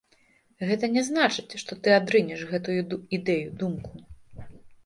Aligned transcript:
Гэта 0.69 0.85
не 0.95 1.03
значыць, 1.09 1.59
што 1.63 1.77
ты 1.87 1.93
адрынеш 1.99 2.41
гэтую 2.55 2.79
ідэю, 3.19 3.55
думку. 3.61 3.93